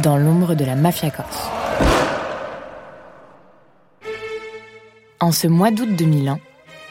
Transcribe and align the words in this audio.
dans 0.00 0.16
l'ombre 0.16 0.54
de 0.54 0.64
la 0.64 0.74
mafia 0.74 1.10
corse. 1.10 1.50
En 5.20 5.32
ce 5.32 5.46
mois 5.46 5.70
d'août 5.70 5.88
2001, 5.96 6.38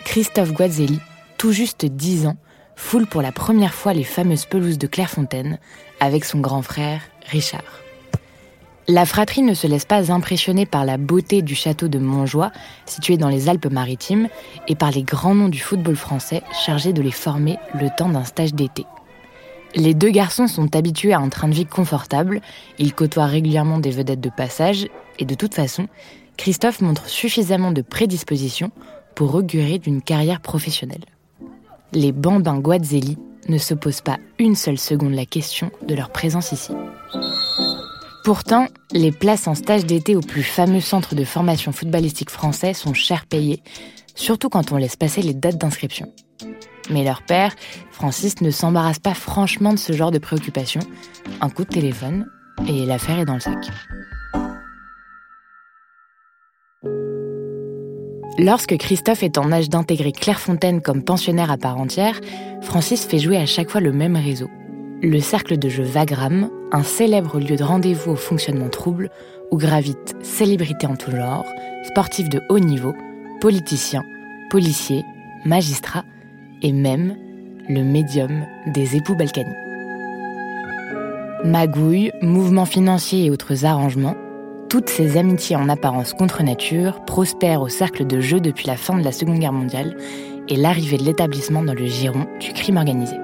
Christophe 0.05 0.53
Guazzelli, 0.53 0.99
tout 1.37 1.51
juste 1.51 1.85
10 1.85 2.27
ans, 2.27 2.37
foule 2.75 3.07
pour 3.07 3.21
la 3.21 3.31
première 3.31 3.73
fois 3.73 3.93
les 3.93 4.03
fameuses 4.03 4.45
pelouses 4.45 4.77
de 4.77 4.87
Clairefontaine 4.87 5.59
avec 5.99 6.25
son 6.25 6.39
grand 6.39 6.61
frère 6.61 7.01
Richard. 7.29 7.81
La 8.87 9.05
fratrie 9.05 9.41
ne 9.41 9.53
se 9.53 9.67
laisse 9.67 9.85
pas 9.85 10.11
impressionner 10.11 10.65
par 10.65 10.85
la 10.85 10.97
beauté 10.97 11.41
du 11.41 11.55
château 11.55 11.87
de 11.87 11.99
Montjoie, 11.99 12.51
situé 12.85 13.15
dans 13.15 13.29
les 13.29 13.47
Alpes-Maritimes, 13.47 14.27
et 14.67 14.75
par 14.75 14.91
les 14.91 15.03
grands 15.03 15.35
noms 15.35 15.49
du 15.49 15.59
football 15.59 15.95
français 15.95 16.41
chargés 16.65 16.91
de 16.91 17.01
les 17.01 17.11
former 17.11 17.57
le 17.73 17.89
temps 17.95 18.09
d'un 18.09 18.23
stage 18.23 18.53
d'été. 18.53 18.85
Les 19.75 19.93
deux 19.93 20.09
garçons 20.09 20.47
sont 20.47 20.75
habitués 20.75 21.13
à 21.13 21.19
un 21.19 21.29
train 21.29 21.47
de 21.47 21.53
vie 21.53 21.65
confortable, 21.65 22.41
ils 22.77 22.93
côtoient 22.93 23.25
régulièrement 23.25 23.79
des 23.79 23.91
vedettes 23.91 24.19
de 24.19 24.29
passage, 24.29 24.87
et 25.17 25.25
de 25.25 25.33
toute 25.33 25.53
façon, 25.53 25.87
Christophe 26.37 26.81
montre 26.81 27.07
suffisamment 27.07 27.71
de 27.71 27.81
prédisposition 27.81 28.71
pour 29.15 29.35
augurer 29.35 29.79
d'une 29.79 30.01
carrière 30.01 30.41
professionnelle. 30.41 31.05
Les 31.93 32.11
bambins 32.11 32.59
Guazzelli 32.59 33.17
ne 33.47 33.57
se 33.57 33.73
posent 33.73 34.01
pas 34.01 34.17
une 34.39 34.55
seule 34.55 34.77
seconde 34.77 35.13
la 35.13 35.25
question 35.25 35.71
de 35.87 35.95
leur 35.95 36.11
présence 36.11 36.51
ici. 36.51 36.73
Pourtant, 38.23 38.67
les 38.91 39.11
places 39.11 39.47
en 39.47 39.55
stage 39.55 39.85
d'été 39.85 40.15
au 40.15 40.21
plus 40.21 40.43
fameux 40.43 40.81
centre 40.81 41.15
de 41.15 41.23
formation 41.23 41.71
footballistique 41.71 42.29
français 42.29 42.73
sont 42.73 42.93
cher 42.93 43.25
payées, 43.25 43.63
surtout 44.15 44.49
quand 44.49 44.71
on 44.71 44.77
laisse 44.77 44.95
passer 44.95 45.21
les 45.21 45.33
dates 45.33 45.57
d'inscription. 45.57 46.07
Mais 46.91 47.03
leur 47.03 47.21
père, 47.21 47.55
Francis, 47.89 48.41
ne 48.41 48.51
s'embarrasse 48.51 48.99
pas 48.99 49.13
franchement 49.13 49.73
de 49.73 49.79
ce 49.79 49.93
genre 49.93 50.11
de 50.11 50.19
préoccupation. 50.19 50.81
Un 51.39 51.49
coup 51.49 51.63
de 51.63 51.69
téléphone 51.69 52.27
et 52.67 52.85
l'affaire 52.85 53.19
est 53.19 53.25
dans 53.25 53.35
le 53.35 53.39
sac. 53.39 53.57
Lorsque 58.37 58.77
Christophe 58.77 59.23
est 59.23 59.37
en 59.37 59.51
âge 59.51 59.69
d'intégrer 59.69 60.11
Clairefontaine 60.11 60.81
comme 60.81 61.03
pensionnaire 61.03 61.51
à 61.51 61.57
part 61.57 61.77
entière, 61.77 62.19
Francis 62.61 63.05
fait 63.05 63.19
jouer 63.19 63.37
à 63.37 63.45
chaque 63.45 63.69
fois 63.69 63.81
le 63.81 63.91
même 63.91 64.15
réseau. 64.15 64.49
Le 65.01 65.19
cercle 65.19 65.57
de 65.57 65.69
jeu 65.69 65.83
Vagram, 65.83 66.49
un 66.71 66.83
célèbre 66.83 67.39
lieu 67.39 67.55
de 67.55 67.63
rendez-vous 67.63 68.11
au 68.11 68.15
fonctionnement 68.15 68.69
trouble 68.69 69.09
où 69.51 69.57
gravitent 69.57 70.15
célébrités 70.21 70.87
en 70.87 70.95
tout 70.95 71.11
genre, 71.11 71.45
sportifs 71.83 72.29
de 72.29 72.41
haut 72.49 72.59
niveau, 72.59 72.93
politiciens, 73.41 74.03
policiers, 74.49 75.03
magistrats 75.45 76.05
et 76.61 76.71
même 76.71 77.15
le 77.69 77.83
médium 77.83 78.45
des 78.67 78.95
époux 78.95 79.15
Balkany. 79.15 79.53
Magouilles, 81.43 82.11
mouvements 82.21 82.65
financiers 82.65 83.25
et 83.25 83.31
autres 83.31 83.65
arrangements, 83.65 84.15
toutes 84.69 84.89
ces 84.89 85.17
amitiés 85.17 85.55
en 85.55 85.69
apparence 85.69 86.13
contre 86.13 86.43
nature 86.43 87.03
prospèrent 87.05 87.61
au 87.61 87.67
cercle 87.67 88.05
de 88.05 88.21
jeu 88.21 88.39
depuis 88.39 88.67
la 88.67 88.77
fin 88.77 88.97
de 88.97 89.03
la 89.03 89.11
Seconde 89.11 89.39
Guerre 89.39 89.51
mondiale 89.51 89.97
et 90.47 90.55
l'arrivée 90.55 90.97
de 90.97 91.03
l'établissement 91.03 91.63
dans 91.63 91.73
le 91.73 91.85
giron 91.87 92.25
du 92.39 92.53
crime 92.53 92.77
organisé. 92.77 93.15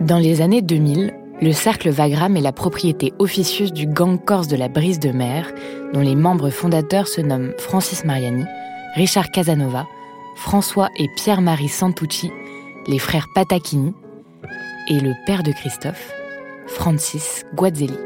Dans 0.00 0.18
les 0.18 0.40
années 0.40 0.62
2000, 0.62 1.12
le 1.42 1.52
cercle 1.52 1.90
Vagram 1.90 2.36
est 2.36 2.42
la 2.42 2.52
propriété 2.52 3.12
officieuse 3.18 3.72
du 3.72 3.86
gang 3.86 4.18
corse 4.18 4.48
de 4.48 4.56
la 4.56 4.68
Brise 4.68 4.98
de 4.98 5.10
Mer, 5.10 5.52
dont 5.92 6.00
les 6.00 6.14
membres 6.14 6.50
fondateurs 6.50 7.08
se 7.08 7.20
nomment 7.20 7.52
Francis 7.58 8.04
Mariani, 8.04 8.44
Richard 8.94 9.30
Casanova, 9.30 9.86
François 10.40 10.88
et 10.96 11.06
Pierre-Marie 11.06 11.68
Santucci, 11.68 12.32
les 12.86 12.98
frères 12.98 13.28
Patacchini, 13.34 13.92
et 14.88 14.98
le 14.98 15.12
père 15.26 15.42
de 15.42 15.52
Christophe, 15.52 16.12
Francis 16.66 17.44
Guazzelli. 17.54 17.98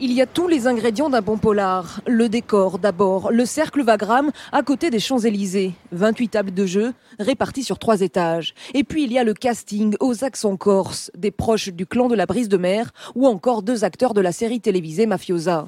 Il 0.00 0.12
y 0.14 0.22
a 0.22 0.26
tous 0.26 0.48
les 0.48 0.66
ingrédients 0.66 1.10
d'un 1.10 1.20
bon 1.20 1.36
polar. 1.36 2.00
Le 2.06 2.30
décor 2.30 2.78
d'abord, 2.78 3.30
le 3.30 3.44
cercle 3.44 3.82
Vagram 3.82 4.30
à 4.50 4.62
côté 4.62 4.88
des 4.88 4.98
Champs-Élysées. 4.98 5.74
28 5.92 6.28
tables 6.28 6.54
de 6.54 6.64
jeu 6.64 6.94
réparties 7.18 7.64
sur 7.64 7.78
trois 7.78 8.00
étages. 8.00 8.54
Et 8.72 8.82
puis 8.82 9.04
il 9.04 9.12
y 9.12 9.18
a 9.18 9.24
le 9.24 9.34
casting 9.34 9.94
aux 10.00 10.24
accents 10.24 10.56
corse, 10.56 11.10
des 11.14 11.30
proches 11.30 11.68
du 11.68 11.84
clan 11.84 12.08
de 12.08 12.14
la 12.14 12.24
brise 12.24 12.48
de 12.48 12.56
mer 12.56 12.92
ou 13.14 13.26
encore 13.26 13.62
deux 13.62 13.84
acteurs 13.84 14.14
de 14.14 14.22
la 14.22 14.32
série 14.32 14.60
télévisée 14.60 15.04
Mafiosa. 15.04 15.66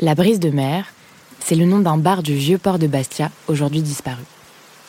La 0.00 0.14
brise 0.14 0.40
de 0.40 0.50
mer, 0.50 0.92
c'est 1.40 1.54
le 1.54 1.64
nom 1.64 1.78
d'un 1.78 1.96
bar 1.96 2.22
du 2.22 2.34
vieux 2.34 2.58
port 2.58 2.78
de 2.78 2.86
Bastia, 2.86 3.30
aujourd'hui 3.48 3.80
disparu. 3.80 4.22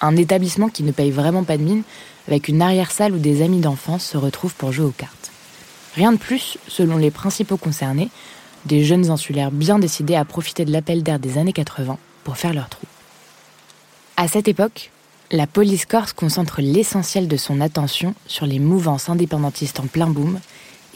Un 0.01 0.17
établissement 0.17 0.67
qui 0.67 0.83
ne 0.83 0.91
paye 0.91 1.11
vraiment 1.11 1.45
pas 1.45 1.57
de 1.57 1.63
mine, 1.63 1.83
avec 2.27 2.49
une 2.49 2.61
arrière-salle 2.61 3.13
où 3.13 3.17
des 3.17 3.41
amis 3.41 3.61
d'enfance 3.61 4.03
se 4.03 4.17
retrouvent 4.17 4.55
pour 4.55 4.73
jouer 4.73 4.85
aux 4.85 4.91
cartes. 4.91 5.31
Rien 5.95 6.11
de 6.11 6.17
plus, 6.17 6.57
selon 6.67 6.97
les 6.97 7.09
principaux 7.09 7.55
concernés, 7.55 8.09
des 8.65 8.83
jeunes 8.83 9.09
insulaires 9.09 9.49
bien 9.49 9.79
décidés 9.79 10.15
à 10.15 10.25
profiter 10.25 10.65
de 10.65 10.73
l'appel 10.73 11.03
d'air 11.03 11.19
des 11.19 11.37
années 11.37 11.53
80 11.53 11.97
pour 12.25 12.35
faire 12.35 12.53
leur 12.53 12.67
trou. 12.67 12.85
À 14.17 14.27
cette 14.27 14.49
époque, 14.49 14.91
la 15.31 15.47
police 15.47 15.85
corse 15.85 16.11
concentre 16.11 16.59
l'essentiel 16.61 17.29
de 17.29 17.37
son 17.37 17.61
attention 17.61 18.13
sur 18.25 18.45
les 18.45 18.59
mouvances 18.59 19.07
indépendantistes 19.07 19.79
en 19.79 19.87
plein 19.87 20.07
boom, 20.07 20.41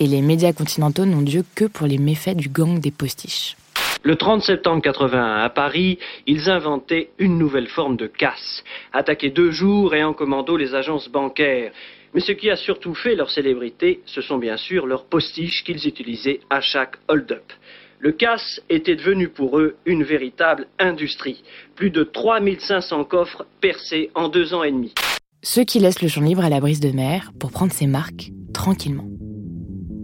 et 0.01 0.07
les 0.07 0.23
médias 0.23 0.51
continentaux 0.51 1.05
n'ont 1.05 1.21
Dieu 1.21 1.43
que 1.53 1.65
pour 1.65 1.85
les 1.85 1.99
méfaits 1.99 2.35
du 2.35 2.49
gang 2.49 2.79
des 2.79 2.89
postiches. 2.89 3.55
Le 4.01 4.15
30 4.15 4.41
septembre 4.41 4.81
81, 4.81 5.43
à 5.43 5.49
Paris, 5.51 5.99
ils 6.25 6.49
inventaient 6.49 7.11
une 7.19 7.37
nouvelle 7.37 7.67
forme 7.67 7.97
de 7.97 8.07
casse. 8.07 8.63
Attaquer 8.93 9.29
deux 9.29 9.51
jours 9.51 9.93
et 9.93 10.03
en 10.03 10.13
commando 10.13 10.57
les 10.57 10.73
agences 10.73 11.07
bancaires. 11.07 11.71
Mais 12.15 12.19
ce 12.19 12.31
qui 12.31 12.49
a 12.49 12.55
surtout 12.55 12.95
fait 12.95 13.13
leur 13.13 13.29
célébrité, 13.29 14.01
ce 14.07 14.21
sont 14.21 14.39
bien 14.39 14.57
sûr 14.57 14.87
leurs 14.87 15.05
postiches 15.05 15.63
qu'ils 15.63 15.87
utilisaient 15.87 16.39
à 16.49 16.61
chaque 16.61 16.95
hold-up. 17.07 17.53
Le 17.99 18.11
casse 18.11 18.59
était 18.69 18.95
devenu 18.95 19.29
pour 19.29 19.59
eux 19.59 19.75
une 19.85 20.01
véritable 20.01 20.65
industrie. 20.79 21.43
Plus 21.75 21.91
de 21.91 22.03
3500 22.03 23.03
coffres 23.03 23.45
percés 23.61 24.09
en 24.15 24.29
deux 24.29 24.55
ans 24.55 24.63
et 24.63 24.71
demi. 24.71 24.95
Ceux 25.43 25.63
qui 25.63 25.77
laissent 25.77 26.01
le 26.01 26.07
champ 26.07 26.21
libre 26.21 26.43
à 26.43 26.49
la 26.49 26.59
brise 26.59 26.79
de 26.79 26.89
mer 26.89 27.31
pour 27.39 27.51
prendre 27.51 27.71
ses 27.71 27.85
marques 27.85 28.31
tranquillement. 28.51 29.05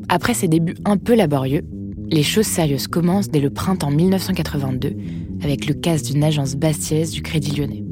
Après 0.09 0.33
ces 0.33 0.47
débuts 0.47 0.75
un 0.85 0.97
peu 0.97 1.15
laborieux, 1.15 1.63
les 2.09 2.23
choses 2.23 2.45
sérieuses 2.45 2.87
commencent 2.87 3.29
dès 3.29 3.41
le 3.41 3.49
printemps 3.49 3.91
1982 3.91 4.95
avec 5.43 5.67
le 5.67 5.73
casse 5.73 6.03
d'une 6.03 6.23
agence 6.23 6.55
bastiaise 6.55 7.11
du 7.11 7.21
Crédit 7.21 7.59
Lyonnais. 7.59 7.83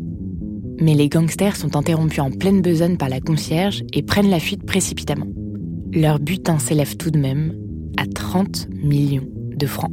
Mais 0.80 0.94
les 0.94 1.10
gangsters 1.10 1.58
sont 1.58 1.76
interrompus 1.76 2.20
en 2.20 2.32
pleine 2.32 2.62
besogne 2.62 2.96
par 2.96 3.10
la 3.10 3.20
concierge 3.20 3.84
et 3.92 4.02
prennent 4.02 4.30
la 4.30 4.40
fuite 4.40 4.66
précipitamment. 4.66 5.28
Leur 5.94 6.20
butin 6.20 6.58
s'élève 6.58 6.96
tout 6.96 7.12
de 7.12 7.20
même 7.20 7.54
à 7.98 8.06
30 8.06 8.70
millions 8.72 9.28
de 9.56 9.66
francs. 9.66 9.92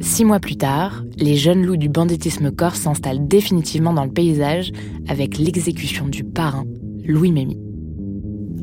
Six 0.00 0.24
mois 0.24 0.40
plus 0.40 0.56
tard, 0.56 1.04
les 1.18 1.36
jeunes 1.36 1.64
loups 1.64 1.76
du 1.76 1.88
banditisme 1.88 2.50
corse 2.50 2.80
s'installent 2.80 3.26
définitivement 3.26 3.92
dans 3.92 4.04
le 4.04 4.12
paysage 4.12 4.70
avec 5.08 5.38
l'exécution 5.38 6.08
du 6.08 6.24
parrain, 6.24 6.64
Louis 7.04 7.32
Mémy. 7.32 7.58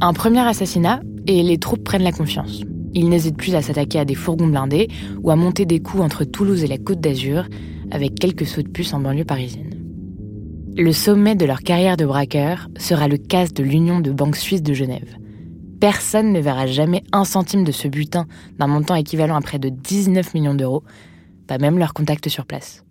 Un 0.01 0.13
premier 0.13 0.39
assassinat 0.39 1.01
et 1.27 1.43
les 1.43 1.57
troupes 1.57 1.83
prennent 1.83 2.03
la 2.03 2.11
confiance. 2.11 2.61
Ils 2.93 3.09
n'hésitent 3.09 3.37
plus 3.37 3.55
à 3.55 3.61
s'attaquer 3.61 3.99
à 3.99 4.05
des 4.05 4.15
fourgons 4.15 4.47
blindés 4.47 4.87
ou 5.21 5.31
à 5.31 5.35
monter 5.35 5.65
des 5.65 5.79
coups 5.79 6.03
entre 6.03 6.23
Toulouse 6.23 6.63
et 6.63 6.67
la 6.67 6.77
Côte 6.77 7.01
d'Azur 7.01 7.45
avec 7.91 8.15
quelques 8.15 8.45
sauts 8.45 8.61
de 8.61 8.69
puce 8.69 8.93
en 8.93 8.99
banlieue 8.99 9.25
parisienne. 9.25 9.71
Le 10.77 10.91
sommet 10.91 11.35
de 11.35 11.45
leur 11.45 11.61
carrière 11.61 11.97
de 11.97 12.05
braqueur 12.05 12.69
sera 12.77 13.07
le 13.07 13.17
casse 13.17 13.53
de 13.53 13.63
l'Union 13.63 13.99
de 13.99 14.11
banques 14.11 14.37
suisses 14.37 14.63
de 14.63 14.73
Genève. 14.73 15.17
Personne 15.79 16.31
ne 16.31 16.39
verra 16.39 16.67
jamais 16.67 17.03
un 17.11 17.25
centime 17.25 17.63
de 17.63 17.71
ce 17.71 17.87
butin 17.87 18.27
d'un 18.59 18.67
montant 18.67 18.95
équivalent 18.95 19.35
à 19.35 19.41
près 19.41 19.59
de 19.59 19.69
19 19.69 20.33
millions 20.33 20.55
d'euros 20.55 20.83
pas 21.47 21.57
même 21.57 21.77
leur 21.77 21.93
contact 21.93 22.27
sur 22.29 22.45
place. 22.45 22.84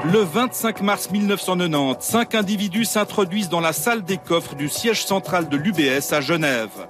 Le 0.00 0.20
25 0.20 0.82
mars 0.82 1.10
1990, 1.10 2.04
cinq 2.04 2.34
individus 2.34 2.86
s'introduisent 2.86 3.48
dans 3.48 3.60
la 3.60 3.72
salle 3.72 4.02
des 4.02 4.16
coffres 4.16 4.54
du 4.54 4.68
siège 4.68 5.04
central 5.04 5.48
de 5.48 5.56
l'UBS 5.56 6.12
à 6.12 6.20
Genève. 6.20 6.88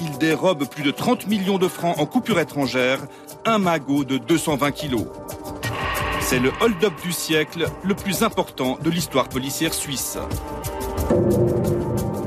Ils 0.00 0.16
dérobent 0.18 0.66
plus 0.66 0.82
de 0.82 0.90
30 0.90 1.26
millions 1.26 1.58
de 1.58 1.68
francs 1.68 1.98
en 1.98 2.06
coupure 2.06 2.40
étrangère, 2.40 3.00
un 3.44 3.58
magot 3.58 4.04
de 4.04 4.16
220 4.18 4.70
kilos. 4.70 5.06
C'est 6.20 6.38
le 6.38 6.52
hold-up 6.60 6.94
du 7.02 7.12
siècle, 7.12 7.68
le 7.82 7.94
plus 7.94 8.22
important 8.22 8.78
de 8.82 8.90
l'histoire 8.90 9.28
policière 9.28 9.74
suisse. 9.74 10.16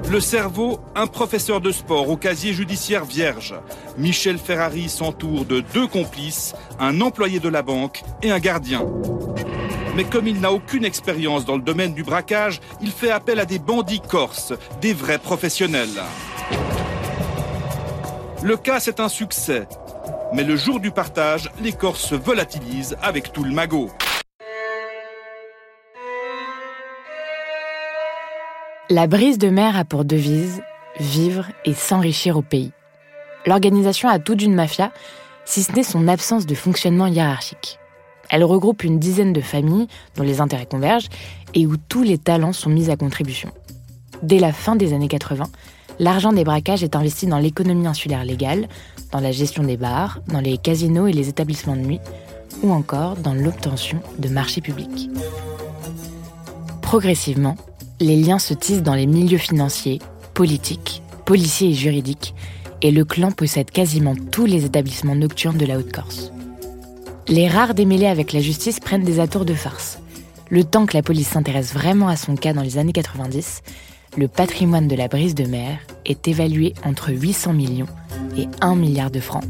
Le 0.09 0.19
cerveau, 0.21 0.79
un 0.95 1.07
professeur 1.07 1.59
de 1.59 1.71
sport 1.71 2.09
au 2.09 2.15
casier 2.15 2.53
judiciaire 2.53 3.03
vierge. 3.03 3.55
Michel 3.97 4.37
Ferrari 4.37 4.87
s'entoure 4.87 5.43
de 5.43 5.59
deux 5.73 5.87
complices, 5.87 6.55
un 6.79 7.01
employé 7.01 7.39
de 7.39 7.49
la 7.49 7.61
banque 7.61 8.03
et 8.21 8.31
un 8.31 8.39
gardien. 8.39 8.85
Mais 9.97 10.03
comme 10.03 10.27
il 10.27 10.39
n'a 10.39 10.51
aucune 10.51 10.85
expérience 10.85 11.43
dans 11.43 11.55
le 11.55 11.63
domaine 11.63 11.95
du 11.95 12.03
braquage, 12.03 12.61
il 12.81 12.91
fait 12.91 13.09
appel 13.09 13.39
à 13.39 13.45
des 13.45 13.57
bandits 13.57 13.99
corses, 13.99 14.53
des 14.79 14.93
vrais 14.93 15.17
professionnels. 15.17 16.03
Le 18.43 18.55
cas, 18.57 18.79
c'est 18.79 18.99
un 18.99 19.09
succès. 19.09 19.67
Mais 20.33 20.43
le 20.43 20.55
jour 20.55 20.79
du 20.79 20.91
partage, 20.91 21.49
les 21.63 21.73
Corses 21.73 22.03
se 22.03 22.13
volatilisent 22.13 22.95
avec 23.01 23.33
tout 23.33 23.43
le 23.43 23.49
magot. 23.49 23.89
La 28.91 29.07
brise 29.07 29.39
de 29.39 29.49
mer 29.49 29.75
a 29.75 29.83
pour 29.83 30.05
devise 30.05 30.61
vivre 30.99 31.47
et 31.65 31.73
s'enrichir 31.73 32.37
au 32.37 32.43
pays. 32.43 32.71
L'organisation 33.47 34.09
a 34.09 34.19
tout 34.19 34.35
d'une 34.35 34.53
mafia, 34.53 34.91
si 35.45 35.63
ce 35.63 35.71
n'est 35.71 35.81
son 35.81 36.07
absence 36.07 36.45
de 36.45 36.53
fonctionnement 36.53 37.07
hiérarchique. 37.07 37.79
Elle 38.29 38.43
regroupe 38.43 38.83
une 38.83 38.99
dizaine 38.99 39.33
de 39.33 39.41
familles 39.41 39.87
dont 40.15 40.23
les 40.23 40.41
intérêts 40.41 40.65
convergent 40.65 41.09
et 41.53 41.65
où 41.65 41.77
tous 41.77 42.03
les 42.03 42.17
talents 42.17 42.53
sont 42.53 42.69
mis 42.69 42.89
à 42.89 42.97
contribution. 42.97 43.49
Dès 44.23 44.39
la 44.39 44.51
fin 44.51 44.75
des 44.75 44.93
années 44.93 45.07
80, 45.07 45.45
l'argent 45.99 46.33
des 46.33 46.43
braquages 46.43 46.83
est 46.83 46.95
investi 46.95 47.27
dans 47.27 47.39
l'économie 47.39 47.87
insulaire 47.87 48.25
légale, 48.25 48.67
dans 49.11 49.19
la 49.19 49.31
gestion 49.31 49.63
des 49.63 49.77
bars, 49.77 50.19
dans 50.27 50.41
les 50.41 50.57
casinos 50.57 51.07
et 51.07 51.13
les 51.13 51.29
établissements 51.29 51.75
de 51.75 51.81
nuit, 51.81 51.99
ou 52.63 52.71
encore 52.71 53.15
dans 53.15 53.33
l'obtention 53.33 53.99
de 54.17 54.29
marchés 54.29 54.61
publics. 54.61 55.09
Progressivement, 56.81 57.55
les 57.99 58.15
liens 58.15 58.39
se 58.39 58.53
tissent 58.53 58.83
dans 58.83 58.95
les 58.95 59.07
milieux 59.07 59.37
financiers, 59.37 59.99
politiques, 60.33 61.01
policiers 61.25 61.69
et 61.69 61.73
juridiques, 61.73 62.33
et 62.81 62.91
le 62.91 63.05
clan 63.05 63.31
possède 63.31 63.71
quasiment 63.71 64.15
tous 64.31 64.45
les 64.45 64.65
établissements 64.65 65.15
nocturnes 65.15 65.57
de 65.57 65.65
la 65.65 65.77
Haute-Corse. 65.77 66.31
Les 67.29 67.49
rares 67.49 67.73
démêlés 67.73 68.07
avec 68.07 68.31
la 68.31 68.39
justice 68.39 68.79
prennent 68.79 69.03
des 69.03 69.19
atours 69.19 69.43
de 69.43 69.53
farce. 69.53 69.99
Le 70.49 70.63
temps 70.63 70.85
que 70.85 70.95
la 70.95 71.03
police 71.03 71.27
s'intéresse 71.27 71.73
vraiment 71.73 72.07
à 72.07 72.15
son 72.15 72.37
cas 72.37 72.53
dans 72.53 72.61
les 72.61 72.77
années 72.77 72.93
90, 72.93 73.63
le 74.15 74.29
patrimoine 74.29 74.87
de 74.87 74.95
la 74.95 75.09
brise 75.09 75.35
de 75.35 75.43
mer 75.43 75.79
est 76.05 76.25
évalué 76.29 76.73
entre 76.85 77.11
800 77.11 77.51
millions 77.51 77.87
et 78.37 78.47
1 78.61 78.75
milliard 78.75 79.11
de 79.11 79.19
francs. 79.19 79.43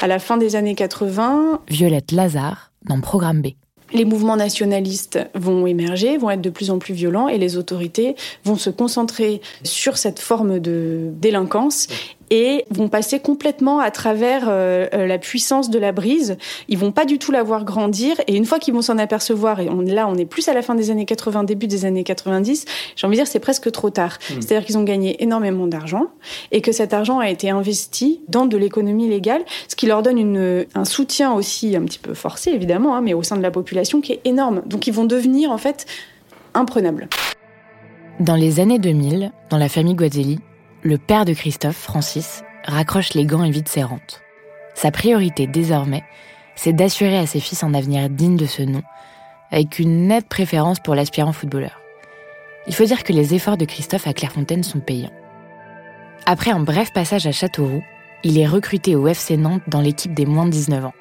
À 0.00 0.06
la 0.06 0.20
fin 0.20 0.36
des 0.36 0.54
années 0.54 0.76
80, 0.76 1.62
Violette 1.68 2.12
Lazare 2.12 2.70
dans 2.84 3.00
Programme 3.00 3.42
B 3.42 3.48
les 3.92 4.04
mouvements 4.04 4.36
nationalistes 4.36 5.18
vont 5.34 5.66
émerger, 5.66 6.16
vont 6.16 6.30
être 6.30 6.40
de 6.40 6.50
plus 6.50 6.70
en 6.70 6.78
plus 6.78 6.94
violents 6.94 7.28
et 7.28 7.38
les 7.38 7.56
autorités 7.56 8.16
vont 8.44 8.56
se 8.56 8.70
concentrer 8.70 9.40
sur 9.62 9.96
cette 9.96 10.18
forme 10.18 10.58
de 10.58 11.10
délinquance 11.20 11.88
et 12.32 12.64
vont 12.70 12.88
passer 12.88 13.20
complètement 13.20 13.78
à 13.78 13.90
travers 13.90 14.46
euh, 14.48 14.86
euh, 14.94 15.06
la 15.06 15.18
puissance 15.18 15.68
de 15.68 15.78
la 15.78 15.92
brise. 15.92 16.38
Ils 16.66 16.78
vont 16.78 16.90
pas 16.90 17.04
du 17.04 17.18
tout 17.18 17.30
la 17.30 17.42
voir 17.42 17.62
grandir 17.62 18.16
et 18.26 18.34
une 18.34 18.46
fois 18.46 18.58
qu'ils 18.58 18.72
vont 18.72 18.80
s'en 18.80 18.96
apercevoir, 18.96 19.60
et 19.60 19.68
on, 19.68 19.82
là 19.82 20.08
on 20.08 20.16
est 20.16 20.24
plus 20.24 20.48
à 20.48 20.54
la 20.54 20.62
fin 20.62 20.74
des 20.74 20.90
années 20.90 21.04
80, 21.04 21.44
début 21.44 21.66
des 21.66 21.84
années 21.84 22.04
90, 22.04 22.64
j'ai 22.96 23.06
envie 23.06 23.16
de 23.16 23.20
dire 23.20 23.30
c'est 23.30 23.38
presque 23.38 23.70
trop 23.70 23.90
tard. 23.90 24.18
Hmm. 24.30 24.40
C'est-à-dire 24.40 24.64
qu'ils 24.64 24.78
ont 24.78 24.82
gagné 24.82 25.22
énormément 25.22 25.66
d'argent 25.66 26.06
et 26.52 26.62
que 26.62 26.72
cet 26.72 26.94
argent 26.94 27.18
a 27.18 27.28
été 27.28 27.50
investi 27.50 28.22
dans 28.28 28.46
de 28.46 28.56
l'économie 28.56 29.10
légale, 29.10 29.42
ce 29.68 29.76
qui 29.76 29.84
leur 29.84 30.02
donne 30.02 30.16
une, 30.16 30.64
un 30.74 30.84
soutien 30.86 31.34
aussi 31.34 31.76
un 31.76 31.82
petit 31.82 31.98
peu 31.98 32.14
forcé 32.14 32.50
évidemment, 32.50 32.96
hein, 32.96 33.02
mais 33.02 33.12
au 33.12 33.22
sein 33.22 33.36
de 33.36 33.42
la 33.42 33.50
population 33.50 34.00
qui 34.00 34.12
est 34.12 34.20
énorme. 34.24 34.62
Donc 34.64 34.86
ils 34.86 34.94
vont 34.94 35.04
devenir 35.04 35.50
en 35.50 35.58
fait 35.58 35.84
imprenables. 36.54 37.10
Dans 38.20 38.36
les 38.36 38.58
années 38.58 38.78
2000, 38.78 39.32
dans 39.50 39.58
la 39.58 39.68
famille 39.68 39.94
Guazelli, 39.94 40.38
le 40.82 40.98
père 40.98 41.24
de 41.24 41.32
Christophe, 41.32 41.76
Francis, 41.76 42.42
raccroche 42.64 43.14
les 43.14 43.24
gants 43.24 43.44
et 43.44 43.50
vide 43.50 43.68
ses 43.68 43.84
rentes. 43.84 44.20
Sa 44.74 44.90
priorité 44.90 45.46
désormais, 45.46 46.02
c'est 46.56 46.72
d'assurer 46.72 47.18
à 47.18 47.26
ses 47.26 47.40
fils 47.40 47.62
un 47.62 47.74
avenir 47.74 48.10
digne 48.10 48.36
de 48.36 48.46
ce 48.46 48.62
nom, 48.62 48.82
avec 49.52 49.78
une 49.78 50.08
nette 50.08 50.28
préférence 50.28 50.80
pour 50.80 50.94
l'aspirant 50.94 51.32
footballeur. 51.32 51.80
Il 52.66 52.74
faut 52.74 52.84
dire 52.84 53.04
que 53.04 53.12
les 53.12 53.34
efforts 53.34 53.56
de 53.56 53.64
Christophe 53.64 54.06
à 54.06 54.12
Clairefontaine 54.12 54.64
sont 54.64 54.80
payants. 54.80 55.12
Après 56.26 56.50
un 56.50 56.60
bref 56.60 56.92
passage 56.92 57.26
à 57.26 57.32
Châteauroux, 57.32 57.82
il 58.24 58.38
est 58.38 58.46
recruté 58.46 58.96
au 58.96 59.06
FC 59.06 59.36
Nantes 59.36 59.62
dans 59.68 59.80
l'équipe 59.80 60.14
des 60.14 60.26
moins 60.26 60.46
de 60.46 60.50
19 60.50 60.84
ans. 60.86 60.94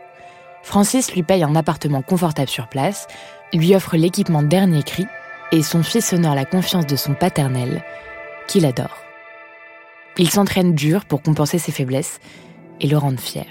Francis 0.64 1.14
lui 1.14 1.24
paye 1.24 1.44
un 1.44 1.56
appartement 1.56 2.02
confortable 2.04 2.50
sur 2.50 2.68
place, 2.68 3.08
lui 3.54 3.76
offre 3.76 3.98
l'équipement 3.98 4.44
dernier 4.44 4.84
cri, 4.84 5.06
et 5.52 5.64
son 5.64 5.82
fils 5.82 6.14
honore 6.14 6.36
la 6.36 6.46
confiance 6.46 6.86
de 6.86 6.96
son 6.96 7.14
paternel, 7.14 7.84
qu'il 8.48 8.66
adore. 8.66 9.11
Il 10.18 10.30
s'entraîne 10.30 10.76
dur 10.76 11.06
pour 11.06 11.22
compenser 11.22 11.58
ses 11.58 11.72
faiblesses 11.72 12.20
et 12.80 12.88
le 12.88 12.98
rendre 12.98 13.20
fier. 13.20 13.46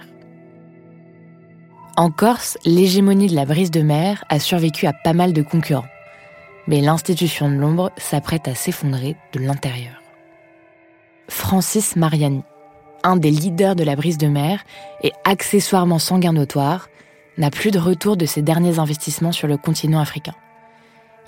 En 1.97 2.11
Corse, 2.11 2.59
l'hégémonie 2.65 3.27
de 3.27 3.35
la 3.35 3.45
brise 3.45 3.71
de 3.71 3.83
mer 3.83 4.25
a 4.29 4.39
survécu 4.39 4.87
à 4.87 4.93
pas 4.93 5.13
mal 5.13 5.33
de 5.33 5.43
concurrents. 5.43 5.89
Mais 6.67 6.81
l'institution 6.81 7.51
de 7.51 7.57
l'ombre 7.57 7.91
s'apprête 7.97 8.47
à 8.49 8.55
s'effondrer 8.55 9.17
de 9.33 9.41
l'intérieur. 9.41 10.01
Francis 11.29 11.97
Mariani, 11.97 12.43
un 13.03 13.17
des 13.17 13.31
leaders 13.31 13.77
de 13.77 13.85
la 13.85 13.97
brise 13.97 14.19
de 14.19 14.29
mer 14.29 14.65
et 15.03 15.13
accessoirement 15.25 15.99
sanguin 15.99 16.33
notoire, 16.33 16.89
n'a 17.39 17.51
plus 17.51 17.71
de 17.71 17.79
retour 17.79 18.17
de 18.17 18.27
ses 18.27 18.43
derniers 18.43 18.79
investissements 18.79 19.33
sur 19.33 19.49
le 19.49 19.57
continent 19.57 20.01
africain. 20.01 20.35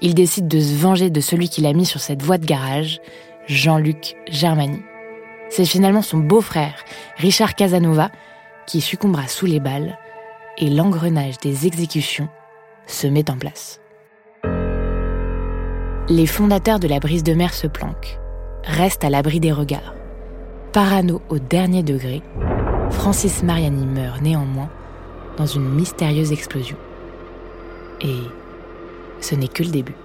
Il 0.01 0.15
décide 0.15 0.49
de 0.49 0.61
se 0.61 0.75
venger 0.75 1.11
de 1.11 1.21
celui 1.21 1.49
qui 1.49 1.61
l'a 1.61 1.73
mis 1.73 1.87
sur 1.87 2.01
cette 2.01 2.23
voie 2.23 2.39
de 2.39 2.47
garage, 2.47 3.01
Jean-Luc 3.47 4.17
Germani. 4.29 4.81
C'est 5.55 5.67
finalement 5.67 6.01
son 6.01 6.17
beau-frère, 6.17 6.83
Richard 7.19 7.55
Casanova, 7.55 8.11
qui 8.67 8.81
succombera 8.81 9.29
sous 9.29 9.45
les 9.45 9.61
balles 9.61 9.99
et 10.57 10.71
l'engrenage 10.71 11.37
des 11.41 11.67
exécutions 11.67 12.31
se 12.87 13.07
met 13.07 13.31
en 13.31 13.37
place. 13.37 13.79
Les 16.09 16.25
fondateurs 16.25 16.81
de 16.81 16.89
la 16.89 17.01
brise 17.01 17.23
de 17.23 17.35
mer 17.35 17.53
se 17.53 17.67
planquent, 17.67 18.19
restent 18.65 19.05
à 19.05 19.11
l'abri 19.11 19.41
des 19.41 19.53
regards. 19.53 19.95
Parano 20.73 21.21
au 21.29 21.39
dernier 21.39 21.83
degré, 21.83 22.23
Francis 22.89 23.43
Mariani 23.43 23.85
meurt 23.85 24.23
néanmoins 24.23 24.71
dans 25.37 25.45
une 25.45 25.69
mystérieuse 25.69 26.33
explosion. 26.33 26.79
Et 28.01 28.17
ce 29.21 29.35
n'est 29.35 29.49
que 29.49 29.65
le 29.65 29.71
début. 29.71 29.97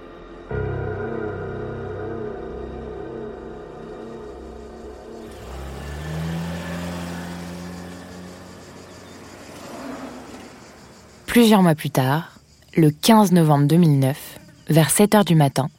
Plusieurs 11.38 11.62
mois 11.62 11.76
plus 11.76 11.90
tard, 11.90 12.32
le 12.76 12.90
15 12.90 13.30
novembre 13.30 13.68
2009, 13.68 14.40
vers 14.70 14.90
7 14.90 15.14
heures 15.14 15.24
du 15.24 15.36
matin, 15.36 15.70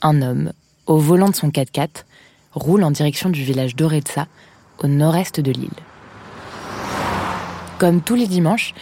un 0.00 0.22
homme, 0.22 0.52
au 0.86 0.96
volant 0.96 1.28
de 1.28 1.34
son 1.34 1.48
4x4, 1.48 2.04
roule 2.52 2.84
en 2.84 2.92
direction 2.92 3.28
du 3.28 3.42
village 3.42 3.74
d'Oretsa, 3.74 4.28
au 4.78 4.86
nord-est 4.86 5.40
de 5.40 5.50
l'île. 5.50 5.70
Comme 7.80 8.00
tous 8.00 8.14
les 8.14 8.28
dimanches, 8.28 8.74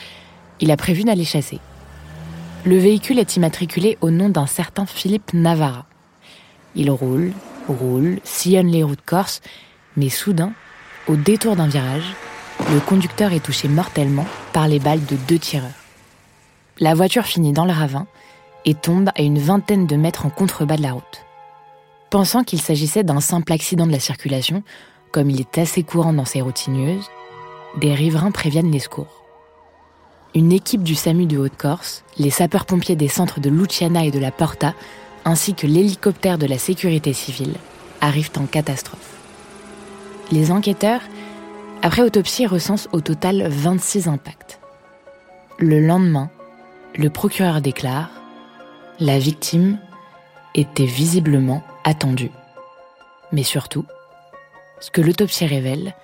il 0.60 0.70
a 0.70 0.76
prévu 0.76 1.04
d'aller 1.04 1.24
chasser. 1.24 1.58
Le 2.66 2.76
véhicule 2.76 3.18
est 3.18 3.36
immatriculé 3.36 3.96
au 4.02 4.10
nom 4.10 4.28
d'un 4.28 4.46
certain 4.46 4.84
Philippe 4.84 5.32
Navarra. 5.32 5.86
Il 6.74 6.90
roule, 6.90 7.32
roule, 7.66 8.20
sillonne 8.24 8.68
les 8.68 8.82
routes 8.82 9.06
corses, 9.06 9.40
mais 9.96 10.10
soudain, 10.10 10.52
au 11.08 11.16
détour 11.16 11.56
d'un 11.56 11.68
virage, 11.68 12.14
le 12.70 12.80
conducteur 12.80 13.32
est 13.32 13.40
touché 13.42 13.68
mortellement 13.68 14.26
par 14.52 14.68
les 14.68 14.80
balles 14.80 15.06
de 15.06 15.16
deux 15.26 15.38
tireurs. 15.38 15.79
La 16.80 16.94
voiture 16.94 17.24
finit 17.24 17.52
dans 17.52 17.64
le 17.64 17.72
ravin 17.72 18.06
et 18.64 18.74
tombe 18.74 19.10
à 19.14 19.22
une 19.22 19.38
vingtaine 19.38 19.86
de 19.86 19.96
mètres 19.96 20.26
en 20.26 20.30
contrebas 20.30 20.76
de 20.76 20.82
la 20.82 20.92
route. 20.92 21.24
Pensant 22.10 22.42
qu'il 22.42 22.60
s'agissait 22.60 23.04
d'un 23.04 23.20
simple 23.20 23.52
accident 23.52 23.86
de 23.86 23.92
la 23.92 24.00
circulation, 24.00 24.62
comme 25.12 25.30
il 25.30 25.40
est 25.40 25.58
assez 25.58 25.82
courant 25.82 26.12
dans 26.12 26.24
ces 26.24 26.40
routes 26.40 26.58
sinueuses, 26.58 27.08
des 27.78 27.94
riverains 27.94 28.32
préviennent 28.32 28.72
les 28.72 28.80
secours 28.80 29.20
une 30.34 30.52
équipe 30.52 30.82
du 30.82 30.94
SAMU 30.94 31.26
de 31.26 31.38
Haute-Corse, 31.38 32.04
les 32.18 32.30
sapeurs-pompiers 32.30 32.96
des 32.96 33.08
centres 33.08 33.40
de 33.40 33.50
Luciana 33.50 34.04
et 34.04 34.10
de 34.10 34.18
la 34.18 34.30
Porta, 34.30 34.74
ainsi 35.24 35.54
que 35.54 35.66
l'hélicoptère 35.66 36.38
de 36.38 36.46
la 36.46 36.58
sécurité 36.58 37.12
civile, 37.12 37.54
arrivent 38.00 38.30
en 38.38 38.46
catastrophe. 38.46 39.18
Les 40.30 40.52
enquêteurs, 40.52 41.00
après 41.82 42.02
autopsie, 42.02 42.46
recensent 42.46 42.88
au 42.92 43.00
total 43.00 43.48
26 43.48 44.08
impacts. 44.08 44.60
Le 45.58 45.84
lendemain, 45.84 46.30
le 46.96 47.10
procureur 47.10 47.60
déclare 47.60 48.10
La 48.98 49.18
victime 49.18 49.78
était 50.54 50.86
visiblement 50.86 51.62
attendue. 51.84 52.30
Mais 53.32 53.42
surtout, 53.42 53.84
ce 54.80 54.90
que 54.90 55.00
l'autopsie 55.00 55.46
révèle, 55.46 55.94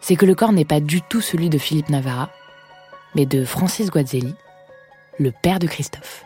c'est 0.00 0.16
que 0.16 0.26
le 0.26 0.34
corps 0.34 0.52
n'est 0.52 0.64
pas 0.64 0.80
du 0.80 1.02
tout 1.02 1.20
celui 1.20 1.48
de 1.48 1.58
Philippe 1.58 1.88
Navarra, 1.88 2.30
mais 3.14 3.26
de 3.26 3.44
Francis 3.44 3.90
Guazzelli, 3.90 4.34
le 5.18 5.32
père 5.32 5.58
de 5.58 5.66
Christophe. 5.66 6.24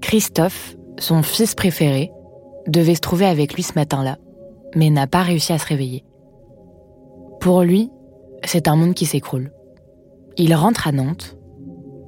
Christophe, 0.00 0.74
son 0.98 1.22
fils 1.22 1.54
préféré, 1.54 2.10
devait 2.66 2.94
se 2.94 3.00
trouver 3.00 3.26
avec 3.26 3.54
lui 3.54 3.62
ce 3.62 3.74
matin-là, 3.74 4.18
mais 4.74 4.90
n'a 4.90 5.06
pas 5.06 5.22
réussi 5.22 5.52
à 5.52 5.58
se 5.58 5.66
réveiller. 5.66 6.04
Pour 7.40 7.62
lui, 7.62 7.90
c'est 8.44 8.68
un 8.68 8.76
monde 8.76 8.94
qui 8.94 9.06
s'écroule. 9.06 9.52
Il 10.36 10.54
rentre 10.54 10.86
à 10.86 10.92
Nantes 10.92 11.36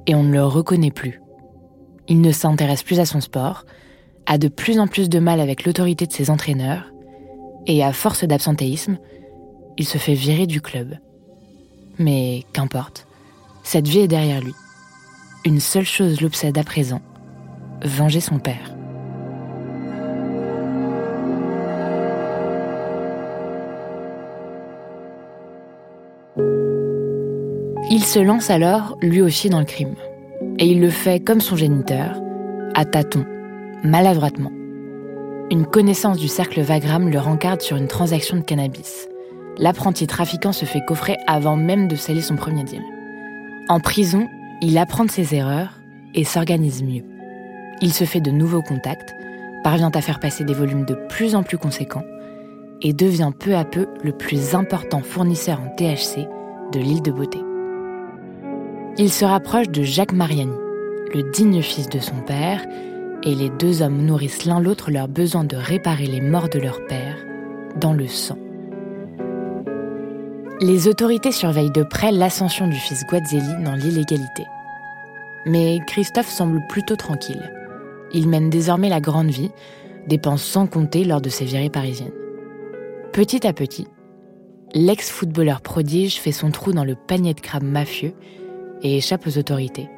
et 0.07 0.15
on 0.15 0.23
ne 0.23 0.31
le 0.31 0.45
reconnaît 0.45 0.91
plus. 0.91 1.21
Il 2.07 2.21
ne 2.21 2.31
s'intéresse 2.31 2.83
plus 2.83 2.99
à 2.99 3.05
son 3.05 3.21
sport, 3.21 3.65
a 4.25 4.37
de 4.37 4.47
plus 4.47 4.79
en 4.79 4.87
plus 4.87 5.09
de 5.09 5.19
mal 5.19 5.39
avec 5.39 5.65
l'autorité 5.65 6.05
de 6.05 6.11
ses 6.11 6.29
entraîneurs, 6.29 6.91
et 7.65 7.83
à 7.83 7.93
force 7.93 8.25
d'absentéisme, 8.25 8.97
il 9.77 9.85
se 9.85 9.97
fait 9.97 10.13
virer 10.13 10.47
du 10.47 10.61
club. 10.61 10.97
Mais 11.97 12.43
qu'importe, 12.53 13.07
cette 13.63 13.87
vie 13.87 13.99
est 13.99 14.07
derrière 14.07 14.41
lui. 14.41 14.53
Une 15.45 15.59
seule 15.59 15.85
chose 15.85 16.21
l'obsède 16.21 16.57
à 16.57 16.63
présent, 16.63 17.01
venger 17.83 18.19
son 18.19 18.39
père. 18.39 18.72
Il 27.95 28.03
se 28.03 28.17
lance 28.17 28.49
alors 28.49 28.97
lui 29.03 29.21
aussi 29.21 29.51
dans 29.51 29.59
le 29.59 29.65
crime. 29.65 29.93
Et 30.57 30.65
il 30.65 30.81
le 30.81 30.89
fait 30.89 31.23
comme 31.23 31.41
son 31.41 31.55
géniteur, 31.55 32.19
à 32.73 32.85
tâtons, 32.85 33.23
maladroitement. 33.83 34.51
Une 35.51 35.67
connaissance 35.67 36.17
du 36.17 36.27
cercle 36.27 36.61
Vagram 36.61 37.07
le 37.07 37.19
rencarde 37.19 37.61
sur 37.61 37.77
une 37.77 37.87
transaction 37.87 38.37
de 38.37 38.41
cannabis. 38.41 39.07
L'apprenti 39.59 40.07
trafiquant 40.07 40.53
se 40.53 40.65
fait 40.65 40.83
coffrer 40.83 41.17
avant 41.27 41.55
même 41.55 41.87
de 41.87 41.95
sceller 41.95 42.23
son 42.23 42.35
premier 42.35 42.63
deal. 42.63 42.81
En 43.69 43.79
prison, 43.79 44.27
il 44.63 44.79
apprend 44.79 45.05
de 45.05 45.11
ses 45.11 45.35
erreurs 45.35 45.79
et 46.15 46.23
s'organise 46.23 46.81
mieux. 46.81 47.03
Il 47.79 47.93
se 47.93 48.05
fait 48.05 48.21
de 48.21 48.31
nouveaux 48.31 48.63
contacts, 48.63 49.13
parvient 49.63 49.91
à 49.93 50.01
faire 50.01 50.19
passer 50.19 50.43
des 50.43 50.55
volumes 50.55 50.85
de 50.85 50.97
plus 51.09 51.35
en 51.35 51.43
plus 51.43 51.59
conséquents 51.59 52.05
et 52.81 52.91
devient 52.91 53.33
peu 53.39 53.53
à 53.55 53.65
peu 53.65 53.85
le 54.03 54.13
plus 54.13 54.55
important 54.55 55.01
fournisseur 55.03 55.61
en 55.61 55.69
THC 55.75 56.27
de 56.71 56.79
l'île 56.79 57.03
de 57.03 57.11
Beauté. 57.11 57.37
Il 58.95 59.11
se 59.11 59.25
rapproche 59.25 59.69
de 59.69 59.81
Jacques 59.81 60.13
Mariani, 60.13 60.53
le 61.15 61.23
digne 61.31 61.63
fils 61.63 61.89
de 61.89 61.99
son 61.99 62.17
père 62.27 62.63
et 63.23 63.33
les 63.33 63.49
deux 63.49 63.81
hommes 63.81 64.05
nourrissent 64.05 64.45
l'un 64.45 64.59
l'autre 64.59 64.91
leur 64.91 65.07
besoin 65.07 65.43
de 65.43 65.55
réparer 65.55 66.05
les 66.05 66.21
morts 66.21 66.49
de 66.49 66.59
leur 66.59 66.85
père 66.85 67.17
dans 67.81 67.93
le 67.93 68.07
sang. 68.07 68.37
Les 70.61 70.87
autorités 70.87 71.31
surveillent 71.31 71.71
de 71.71 71.81
près 71.81 72.11
l'ascension 72.11 72.67
du 72.67 72.75
fils 72.75 73.03
Guazzelli 73.09 73.63
dans 73.63 73.73
l'illégalité. 73.73 74.45
Mais 75.47 75.79
Christophe 75.87 76.29
semble 76.29 76.61
plutôt 76.69 76.95
tranquille. 76.95 77.51
Il 78.13 78.29
mène 78.29 78.51
désormais 78.51 78.89
la 78.89 79.01
grande 79.01 79.31
vie, 79.31 79.49
dépense 80.07 80.43
sans 80.43 80.67
compter 80.67 81.03
lors 81.03 81.19
de 81.19 81.29
ses 81.29 81.45
virées 81.45 81.71
parisiennes. 81.71 82.13
Petit 83.11 83.47
à 83.47 83.53
petit, 83.53 83.87
l'ex-footballeur 84.75 85.61
prodige 85.61 86.19
fait 86.19 86.31
son 86.31 86.51
trou 86.51 86.73
dans 86.73 86.85
le 86.85 86.95
panier 86.95 87.33
de 87.33 87.41
crabes 87.41 87.63
mafieux 87.63 88.13
et 88.83 88.97
échappe 88.97 89.25
aux 89.27 89.37
autorités. 89.37 89.89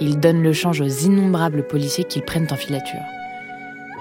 Il 0.00 0.18
donne 0.18 0.42
le 0.42 0.52
change 0.52 0.80
aux 0.80 1.06
innombrables 1.06 1.66
policiers 1.66 2.04
qu'ils 2.04 2.24
prennent 2.24 2.48
en 2.50 2.56
filature. 2.56 3.00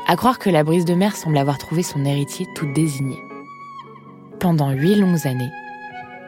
À 0.07 0.15
croire 0.15 0.39
que 0.39 0.49
la 0.49 0.63
brise 0.63 0.85
de 0.85 0.93
mer 0.93 1.15
semble 1.15 1.37
avoir 1.37 1.57
trouvé 1.57 1.83
son 1.83 2.05
héritier 2.05 2.47
tout 2.55 2.71
désigné. 2.73 3.17
Pendant 4.39 4.71
huit 4.71 4.95
longues 4.95 5.27
années, 5.27 5.51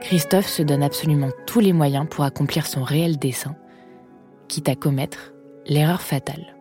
Christophe 0.02 0.48
se 0.48 0.64
donne 0.64 0.84
absolument 0.84 1.30
tous 1.46 1.60
les 1.60 1.74
moyens 1.74 2.08
pour 2.10 2.24
accomplir 2.24 2.66
son 2.66 2.84
réel 2.84 3.18
dessein, 3.18 3.56
quitte 4.48 4.70
à 4.70 4.76
commettre 4.76 5.34
l'erreur 5.68 6.02
fatale. 6.02 6.56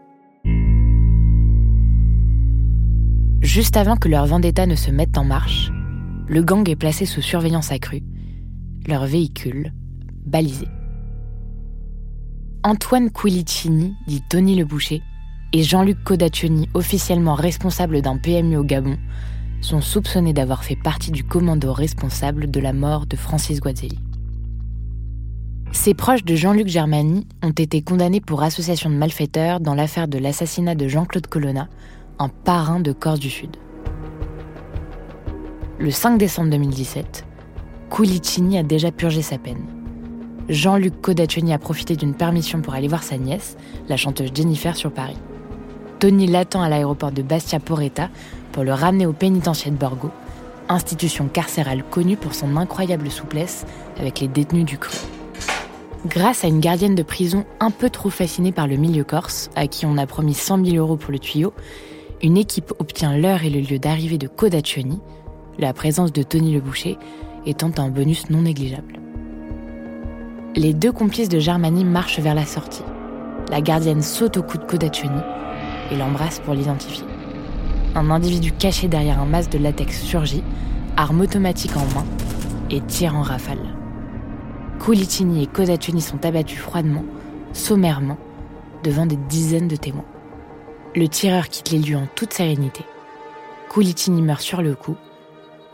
Juste 3.40 3.76
avant 3.76 3.96
que 3.96 4.08
leur 4.08 4.26
vendetta 4.26 4.66
ne 4.66 4.74
se 4.74 4.90
mette 4.90 5.16
en 5.16 5.24
marche, 5.24 5.70
le 6.28 6.42
gang 6.42 6.68
est 6.68 6.76
placé 6.76 7.06
sous 7.06 7.22
surveillance 7.22 7.72
accrue, 7.72 8.02
leur 8.86 9.06
véhicule 9.06 9.72
balisé. 10.26 10.66
Antoine 12.68 13.10
Quilicini, 13.10 13.94
dit 14.06 14.20
Tony 14.28 14.54
Le 14.54 14.66
Boucher, 14.66 15.02
et 15.54 15.62
Jean-Luc 15.62 16.04
Codaccioni, 16.04 16.68
officiellement 16.74 17.34
responsable 17.34 18.02
d'un 18.02 18.18
PMU 18.18 18.58
au 18.58 18.62
Gabon, 18.62 18.98
sont 19.62 19.80
soupçonnés 19.80 20.34
d'avoir 20.34 20.64
fait 20.64 20.76
partie 20.76 21.10
du 21.10 21.24
commando 21.24 21.72
responsable 21.72 22.50
de 22.50 22.60
la 22.60 22.74
mort 22.74 23.06
de 23.06 23.16
Francis 23.16 23.60
Guazzelli. 23.60 23.98
Ses 25.72 25.94
proches 25.94 26.24
de 26.24 26.34
Jean-Luc 26.34 26.68
Germani 26.68 27.26
ont 27.42 27.52
été 27.52 27.80
condamnés 27.80 28.20
pour 28.20 28.42
association 28.42 28.90
de 28.90 28.96
malfaiteurs 28.96 29.60
dans 29.60 29.74
l'affaire 29.74 30.06
de 30.06 30.18
l'assassinat 30.18 30.74
de 30.74 30.88
Jean-Claude 30.88 31.26
Colonna, 31.26 31.70
un 32.18 32.28
parrain 32.28 32.80
de 32.80 32.92
Corse 32.92 33.20
du 33.20 33.30
Sud. 33.30 33.56
Le 35.78 35.90
5 35.90 36.18
décembre 36.18 36.50
2017, 36.50 37.24
Quilicini 37.90 38.58
a 38.58 38.62
déjà 38.62 38.92
purgé 38.92 39.22
sa 39.22 39.38
peine. 39.38 39.77
Jean-Luc 40.48 41.02
Codaccioni 41.02 41.52
a 41.52 41.58
profité 41.58 41.94
d'une 41.94 42.14
permission 42.14 42.62
pour 42.62 42.72
aller 42.74 42.88
voir 42.88 43.02
sa 43.02 43.18
nièce, 43.18 43.56
la 43.88 43.98
chanteuse 43.98 44.30
Jennifer, 44.34 44.76
sur 44.76 44.90
Paris. 44.90 45.18
Tony 45.98 46.26
l'attend 46.26 46.62
à 46.62 46.70
l'aéroport 46.70 47.12
de 47.12 47.22
Bastia 47.22 47.60
Poretta 47.60 48.08
pour 48.52 48.64
le 48.64 48.72
ramener 48.72 49.04
au 49.04 49.12
pénitencier 49.12 49.70
de 49.70 49.76
Borgo, 49.76 50.10
institution 50.70 51.28
carcérale 51.28 51.84
connue 51.90 52.16
pour 52.16 52.34
son 52.34 52.56
incroyable 52.56 53.10
souplesse 53.10 53.66
avec 53.98 54.20
les 54.20 54.28
détenus 54.28 54.64
du 54.64 54.78
cru. 54.78 54.96
Grâce 56.06 56.44
à 56.44 56.48
une 56.48 56.60
gardienne 56.60 56.94
de 56.94 57.02
prison 57.02 57.44
un 57.60 57.70
peu 57.70 57.90
trop 57.90 58.10
fascinée 58.10 58.52
par 58.52 58.66
le 58.66 58.76
milieu 58.76 59.04
corse, 59.04 59.50
à 59.54 59.66
qui 59.66 59.84
on 59.84 59.98
a 59.98 60.06
promis 60.06 60.34
100 60.34 60.64
000 60.64 60.76
euros 60.76 60.96
pour 60.96 61.12
le 61.12 61.18
tuyau, 61.18 61.52
une 62.22 62.38
équipe 62.38 62.72
obtient 62.78 63.18
l'heure 63.18 63.44
et 63.44 63.50
le 63.50 63.60
lieu 63.60 63.78
d'arrivée 63.78 64.18
de 64.18 64.28
Codaccioni, 64.28 65.00
la 65.58 65.74
présence 65.74 66.12
de 66.12 66.22
Tony 66.22 66.52
le 66.52 66.60
Boucher 66.60 66.96
étant 67.44 67.72
un 67.78 67.88
bonus 67.88 68.30
non 68.30 68.42
négligeable. 68.42 69.07
Les 70.56 70.72
deux 70.72 70.92
complices 70.92 71.28
de 71.28 71.38
Germanie 71.38 71.84
marchent 71.84 72.20
vers 72.20 72.34
la 72.34 72.46
sortie. 72.46 72.82
La 73.50 73.60
gardienne 73.60 74.02
saute 74.02 74.38
au 74.38 74.42
cou 74.42 74.56
de 74.56 74.64
Codaccioni 74.64 75.20
et 75.90 75.96
l'embrasse 75.96 76.40
pour 76.40 76.54
l'identifier. 76.54 77.04
Un 77.94 78.10
individu 78.10 78.52
caché 78.52 78.88
derrière 78.88 79.20
un 79.20 79.26
masque 79.26 79.50
de 79.50 79.58
latex 79.58 80.00
surgit, 80.00 80.42
arme 80.96 81.20
automatique 81.20 81.76
en 81.76 81.84
main, 81.94 82.06
et 82.70 82.80
tire 82.80 83.14
en 83.14 83.22
rafale. 83.22 83.76
Colicini 84.78 85.42
et 85.42 85.46
Codaccioni 85.46 86.00
sont 86.00 86.24
abattus 86.24 86.58
froidement, 86.58 87.04
sommairement, 87.52 88.18
devant 88.82 89.06
des 89.06 89.16
dizaines 89.16 89.68
de 89.68 89.76
témoins. 89.76 90.04
Le 90.96 91.08
tireur 91.08 91.48
quitte 91.48 91.70
les 91.70 91.78
lieux 91.78 91.96
en 91.96 92.08
toute 92.14 92.32
sérénité. 92.32 92.84
Colicini 93.68 94.22
meurt 94.22 94.40
sur 94.40 94.62
le 94.62 94.74
coup, 94.74 94.96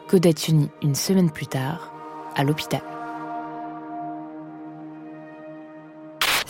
Codaccioni 0.08 0.68
une 0.82 0.96
semaine 0.96 1.30
plus 1.30 1.46
tard, 1.46 1.92
à 2.34 2.42
l'hôpital. 2.42 2.82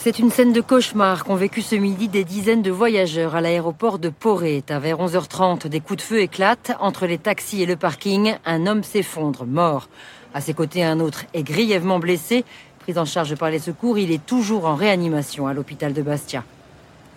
C'est 0.05 0.19
une 0.19 0.29
scène 0.29 0.53
de 0.53 0.61
cauchemar 0.61 1.25
qu'ont 1.25 1.33
vécu 1.33 1.63
ce 1.63 1.75
midi 1.75 2.07
des 2.07 2.23
dizaines 2.23 2.61
de 2.61 2.69
voyageurs 2.69 3.33
à 3.33 3.41
l'aéroport 3.41 3.97
de 3.97 4.09
Poré. 4.09 4.63
Vers 4.69 4.99
11h30, 4.99 5.67
des 5.67 5.79
coups 5.79 5.97
de 5.97 6.01
feu 6.03 6.19
éclatent. 6.19 6.73
Entre 6.79 7.07
les 7.07 7.17
taxis 7.17 7.63
et 7.63 7.65
le 7.65 7.75
parking, 7.75 8.35
un 8.45 8.67
homme 8.67 8.83
s'effondre, 8.83 9.47
mort. 9.47 9.89
À 10.35 10.41
ses 10.41 10.53
côtés, 10.53 10.83
un 10.83 10.99
autre 10.99 11.25
est 11.33 11.41
grièvement 11.41 11.97
blessé. 11.97 12.45
Pris 12.77 12.99
en 12.99 13.05
charge 13.05 13.35
par 13.35 13.49
les 13.49 13.57
secours, 13.57 13.97
il 13.97 14.11
est 14.11 14.23
toujours 14.23 14.67
en 14.67 14.75
réanimation 14.75 15.47
à 15.47 15.55
l'hôpital 15.55 15.91
de 15.91 16.03
Bastia. 16.03 16.43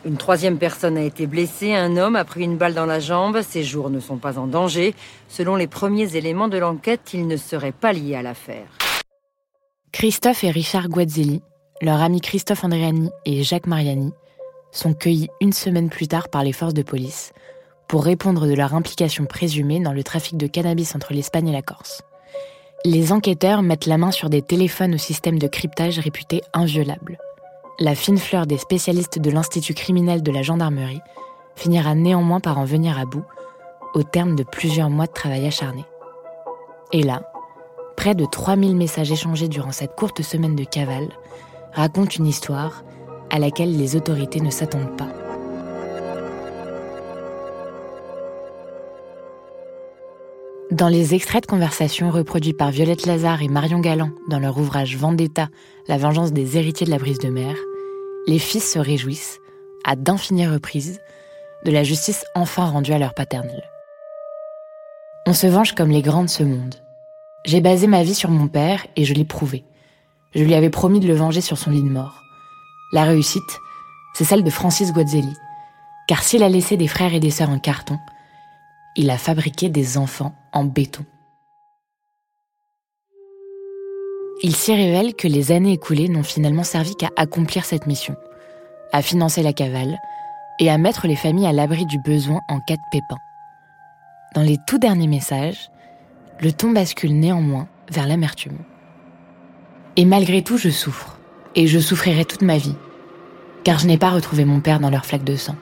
Une 0.07 0.17
troisième 0.17 0.57
personne 0.57 0.97
a 0.97 1.03
été 1.03 1.27
blessée. 1.27 1.75
Un 1.75 1.99
homme 1.99 2.17
a 2.17 2.25
pris 2.25 2.45
une 2.45 2.57
balle 2.57 2.73
dans 2.73 2.87
la 2.87 3.01
jambe. 3.01 3.43
Ses 3.43 3.65
jours 3.65 3.91
ne 3.91 4.01
sont 4.01 4.17
pas 4.17 4.39
en 4.39 4.47
danger. 4.47 4.95
Selon 5.29 5.57
les 5.57 5.67
premiers 5.67 6.17
éléments 6.17 6.49
de 6.49 6.57
l'enquête, 6.57 7.11
il 7.13 7.27
ne 7.27 7.37
serait 7.37 7.73
pas 7.73 7.93
lié 7.93 8.15
à 8.15 8.23
l'affaire. 8.23 8.79
Christophe 9.93 10.43
et 10.43 10.51
Richard 10.51 10.89
Guazzelli 10.89 11.43
leurs 11.81 12.01
amis 12.01 12.21
Christophe 12.21 12.65
Andréani 12.65 13.11
et 13.25 13.43
Jacques 13.43 13.67
Mariani 13.67 14.13
sont 14.73 14.95
cueillis 14.95 15.29
une 15.41 15.53
semaine 15.53 15.91
plus 15.91 16.09
tard 16.09 16.29
par 16.29 16.43
les 16.43 16.53
forces 16.53 16.75
de 16.75 16.83
police 16.83 17.33
pour 17.87 18.05
répondre 18.05 18.47
de 18.47 18.55
leur 18.55 18.75
implication 18.75 19.25
présumée 19.25 19.81
dans 19.81 19.93
le 19.93 20.03
trafic 20.03 20.37
de 20.37 20.47
cannabis 20.47 20.95
entre 20.95 21.13
l'Espagne 21.13 21.49
et 21.49 21.53
la 21.53 21.63
Corse. 21.63 22.03
Les 22.85 23.13
enquêteurs 23.13 23.63
mettent 23.63 23.87
la 23.87 23.97
main 23.97 24.11
sur 24.11 24.29
des 24.29 24.43
téléphones 24.43 24.95
au 24.95 24.99
système 24.99 25.39
de 25.39 25.47
cryptage 25.47 25.99
réputé 25.99 26.43
inviolable. 26.53 27.19
La 27.81 27.95
fine 27.95 28.19
fleur 28.19 28.47
des 28.47 28.59
spécialistes 28.59 29.19
de 29.19 29.31
l'Institut 29.31 29.75
criminel 29.75 30.23
de 30.23 30.33
la 30.33 30.43
gendarmerie 30.43 31.01
finira 31.57 31.95
néanmoins 31.95 32.41
par 32.41 32.59
en 32.59 32.65
venir 32.65 32.99
à 32.99 33.05
bout 33.05 33.25
au 33.95 34.03
terme 34.03 34.37
de 34.37 34.43
plusieurs 34.43 34.91
mois 34.91 35.07
de 35.07 35.13
travail 35.13 35.47
acharné. 35.47 35.85
Et 36.93 37.03
là, 37.03 37.23
près 37.97 38.15
de 38.15 38.25
3000 38.25 38.77
messages 38.77 39.11
échangés 39.11 39.49
durant 39.49 39.73
cette 39.73 39.97
courte 39.97 40.23
semaine 40.23 40.57
de 40.57 40.65
cavale 40.65 41.09
raconte 41.73 42.17
une 42.17 42.27
histoire 42.27 42.85
à 43.31 43.39
laquelle 43.39 43.77
les 43.77 43.97
autorités 43.97 44.41
ne 44.41 44.51
s'attendent 44.51 44.97
pas. 44.97 45.09
Dans 50.71 50.89
les 50.89 51.15
extraits 51.15 51.43
de 51.43 51.51
conversation 51.51 52.11
reproduits 52.11 52.53
par 52.53 52.71
Violette 52.71 53.07
Lazare 53.07 53.43
et 53.43 53.49
Marion 53.49 53.81
Galland 53.81 54.11
dans 54.29 54.39
leur 54.39 54.59
ouvrage 54.59 54.97
Vendetta, 54.97 55.49
la 55.89 55.97
vengeance 55.97 56.33
des 56.33 56.59
héritiers 56.59 56.87
de 56.87 56.91
la 56.91 56.99
brise 56.99 57.19
de 57.19 57.31
mer, 57.31 57.55
les 58.27 58.39
fils 58.39 58.73
se 58.73 58.79
réjouissent, 58.79 59.39
à 59.85 59.97
d'infinies 59.97 60.47
reprises, 60.47 61.01
de 61.65 61.71
la 61.71 61.85
justice 61.85 62.25
enfin 62.35 62.67
rendue 62.67 62.93
à 62.93 62.99
leur 62.99 63.15
paternel. 63.15 63.63
On 65.27 65.33
se 65.33 65.47
venge 65.47 65.75
comme 65.75 65.91
les 65.91 66.03
grands 66.03 66.25
de 66.25 66.29
ce 66.29 66.43
monde. 66.43 66.75
J'ai 67.45 67.61
basé 67.61 67.87
ma 67.87 68.03
vie 68.03 68.15
sur 68.15 68.31
mon 68.31 68.47
père 68.47 68.87
et 68.97 69.05
je 69.05 69.15
l'ai 69.15 69.25
prouvé. 69.25 69.65
Je 70.35 70.45
lui 70.45 70.55
avais 70.55 70.71
promis 70.71 71.01
de 71.01 71.09
le 71.09 71.15
venger 71.15 71.41
sur 71.41 71.57
son 71.59 71.71
lit 71.71 71.83
de 71.83 71.89
mort. 71.89 72.23
La 72.93 73.05
réussite, 73.05 73.59
c'est 74.15 74.25
celle 74.25 74.45
de 74.45 74.51
Francis 74.51 74.93
Guazzelli. 74.93 75.35
Car 76.07 76.23
s'il 76.23 76.43
a 76.43 76.49
laissé 76.49 76.77
des 76.77 76.89
frères 76.89 77.15
et 77.15 77.21
des 77.21 77.31
sœurs 77.31 77.51
en 77.51 77.59
carton, 77.59 77.99
il 78.97 79.11
a 79.11 79.19
fabriqué 79.19 79.69
des 79.69 79.99
enfants 79.99 80.35
en 80.53 80.65
béton. 80.65 81.05
Il 84.43 84.55
s'y 84.55 84.75
révèle 84.75 85.15
que 85.15 85.29
les 85.29 85.51
années 85.51 85.73
écoulées 85.73 86.09
n'ont 86.09 86.23
finalement 86.23 86.63
servi 86.63 86.95
qu'à 86.95 87.11
accomplir 87.17 87.65
cette 87.65 87.87
mission, 87.87 88.17
à 88.93 89.03
financer 89.03 89.43
la 89.43 89.53
cavale 89.53 89.99
et 90.61 90.71
à 90.71 90.79
mettre 90.79 91.07
les 91.07 91.17
familles 91.17 91.47
à 91.47 91.53
l'abri 91.53 91.87
du 91.87 91.99
besoin 91.99 92.41
en 92.49 92.61
cas 92.61 92.77
de 92.77 92.83
pépin. 92.91 93.17
Dans 94.35 94.43
les 94.43 94.59
tout 94.67 94.79
derniers 94.79 95.09
messages, 95.09 95.71
le 96.41 96.53
ton 96.53 96.71
bascule 96.71 97.19
néanmoins 97.19 97.69
vers 97.91 98.07
l'amertume. 98.07 98.59
Et 99.99 100.05
malgré 100.05 100.43
tout, 100.43 100.59
je 100.59 100.69
souffre. 100.69 101.17
Et 101.57 101.67
je 101.67 101.81
souffrirai 101.81 102.25
toute 102.25 102.43
ma 102.43 102.57
vie. 102.57 102.77
Car 103.65 103.81
je 103.81 103.89
n'ai 103.89 103.99
pas 103.99 104.11
retrouvé 104.11 104.45
mon 104.45 104.61
père 104.61 104.79
dans 104.79 104.91
leur 104.91 105.05
flaque 105.05 105.25
de 105.25 105.35
sang. 105.35 105.57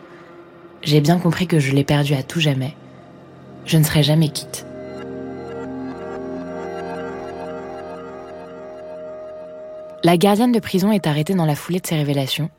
J'ai 0.82 1.00
bien 1.00 1.18
compris 1.18 1.46
que 1.46 1.58
je 1.58 1.72
l'ai 1.72 1.84
perdu 1.84 2.12
à 2.12 2.22
tout 2.22 2.38
jamais. 2.38 2.76
Je 3.64 3.78
ne 3.78 3.82
serai 3.82 4.02
jamais 4.02 4.28
quitte. 4.28 4.66
La 10.04 10.18
gardienne 10.18 10.52
de 10.52 10.60
prison 10.60 10.92
est 10.92 11.06
arrêtée 11.06 11.34
dans 11.34 11.46
la 11.46 11.54
foulée 11.54 11.80
de 11.80 11.86
ces 11.86 11.96
révélations, 11.96 12.50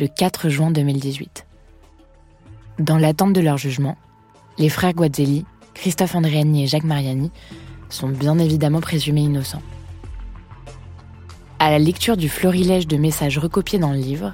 le 0.00 0.08
4 0.08 0.48
juin 0.48 0.72
2018. 0.72 1.46
Dans 2.80 2.98
l'attente 2.98 3.34
de 3.34 3.40
leur 3.40 3.56
jugement, 3.56 3.96
les 4.58 4.68
frères 4.68 4.94
Guazzelli, 4.94 5.44
Christophe 5.74 6.16
Andréani 6.16 6.64
et 6.64 6.66
Jacques 6.66 6.82
Mariani 6.82 7.30
sont 7.88 8.08
bien 8.08 8.36
évidemment 8.40 8.80
présumés 8.80 9.22
innocents. 9.22 9.62
À 11.62 11.70
la 11.70 11.78
lecture 11.78 12.16
du 12.16 12.30
florilège 12.30 12.86
de 12.86 12.96
messages 12.96 13.36
recopiés 13.36 13.78
dans 13.78 13.92
le 13.92 13.98
livre, 13.98 14.32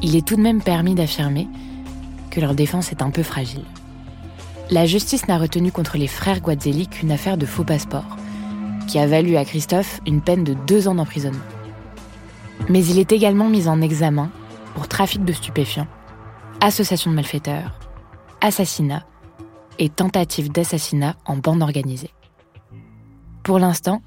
il 0.00 0.16
est 0.16 0.26
tout 0.26 0.34
de 0.34 0.40
même 0.40 0.62
permis 0.62 0.94
d'affirmer 0.94 1.46
que 2.30 2.40
leur 2.40 2.54
défense 2.54 2.90
est 2.90 3.02
un 3.02 3.10
peu 3.10 3.22
fragile. 3.22 3.66
La 4.70 4.86
justice 4.86 5.28
n'a 5.28 5.36
retenu 5.36 5.70
contre 5.70 5.98
les 5.98 6.06
frères 6.06 6.40
Guazzelli 6.40 6.88
qu'une 6.88 7.12
affaire 7.12 7.36
de 7.36 7.44
faux 7.44 7.64
passeport, 7.64 8.16
qui 8.86 8.98
a 8.98 9.06
valu 9.06 9.36
à 9.36 9.44
Christophe 9.44 10.00
une 10.06 10.22
peine 10.22 10.42
de 10.42 10.54
deux 10.54 10.88
ans 10.88 10.94
d'emprisonnement. 10.94 11.38
Mais 12.70 12.82
il 12.82 12.98
est 12.98 13.12
également 13.12 13.50
mis 13.50 13.68
en 13.68 13.82
examen 13.82 14.30
pour 14.74 14.88
trafic 14.88 15.26
de 15.26 15.34
stupéfiants, 15.34 15.86
association 16.62 17.10
de 17.10 17.16
malfaiteurs, 17.16 17.78
assassinat 18.40 19.04
et 19.78 19.90
tentative 19.90 20.50
d'assassinat 20.50 21.14
en 21.26 21.36
bande 21.36 21.60
organisée. 21.60 22.14
Pour 23.42 23.58
l'instant, 23.58 24.00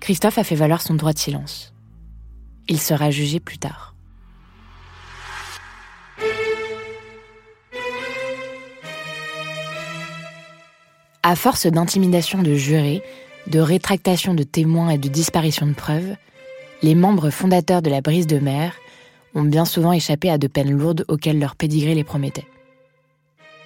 Christophe 0.00 0.38
a 0.38 0.44
fait 0.44 0.54
valoir 0.54 0.82
son 0.82 0.94
droit 0.94 1.12
de 1.12 1.18
silence. 1.18 1.72
Il 2.68 2.80
sera 2.80 3.10
jugé 3.10 3.40
plus 3.40 3.58
tard. 3.58 3.94
À 11.22 11.36
force 11.36 11.66
d'intimidation 11.66 12.42
de 12.42 12.54
jurés, 12.54 13.02
de 13.48 13.60
rétractation 13.60 14.34
de 14.34 14.44
témoins 14.44 14.90
et 14.90 14.98
de 14.98 15.08
disparition 15.08 15.66
de 15.66 15.74
preuves, 15.74 16.16
les 16.82 16.94
membres 16.94 17.30
fondateurs 17.30 17.82
de 17.82 17.90
la 17.90 18.00
brise 18.00 18.26
de 18.26 18.38
mer 18.38 18.74
ont 19.34 19.42
bien 19.42 19.64
souvent 19.64 19.92
échappé 19.92 20.30
à 20.30 20.38
de 20.38 20.46
peines 20.46 20.70
lourdes 20.70 21.04
auxquelles 21.08 21.38
leur 21.38 21.56
pédigré 21.56 21.94
les 21.94 22.04
promettait. 22.04 22.46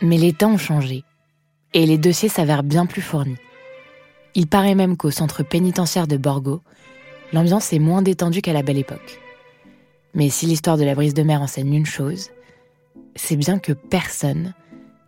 Mais 0.00 0.18
les 0.18 0.32
temps 0.32 0.54
ont 0.54 0.58
changé, 0.58 1.04
et 1.74 1.86
les 1.86 1.98
dossiers 1.98 2.28
s'avèrent 2.28 2.64
bien 2.64 2.86
plus 2.86 3.02
fournis. 3.02 3.36
Il 4.34 4.46
paraît 4.46 4.74
même 4.74 4.96
qu'au 4.96 5.10
centre 5.10 5.42
pénitentiaire 5.42 6.06
de 6.06 6.16
Borgo, 6.16 6.62
l'ambiance 7.32 7.72
est 7.72 7.78
moins 7.78 8.02
détendue 8.02 8.42
qu'à 8.42 8.52
la 8.52 8.62
belle 8.62 8.78
époque. 8.78 9.20
Mais 10.14 10.28
si 10.30 10.46
l'histoire 10.46 10.76
de 10.76 10.84
la 10.84 10.94
brise 10.94 11.14
de 11.14 11.22
mer 11.22 11.42
enseigne 11.42 11.74
une 11.74 11.86
chose, 11.86 12.30
c'est 13.16 13.36
bien 13.36 13.58
que 13.58 13.72
personne 13.72 14.54